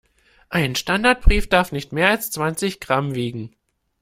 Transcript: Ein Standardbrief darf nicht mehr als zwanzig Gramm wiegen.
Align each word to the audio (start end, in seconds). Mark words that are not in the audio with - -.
Ein 0.49 0.75
Standardbrief 0.75 1.47
darf 1.47 1.71
nicht 1.71 1.93
mehr 1.93 2.09
als 2.09 2.31
zwanzig 2.31 2.79
Gramm 2.79 3.13
wiegen. 3.13 3.55